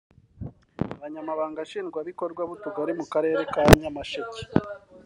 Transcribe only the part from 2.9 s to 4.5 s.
mu Karere ka Nyamasheke